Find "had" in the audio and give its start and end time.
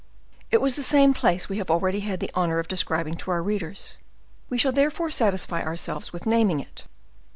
1.99-2.21